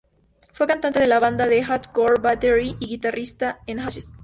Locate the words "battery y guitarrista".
2.19-3.59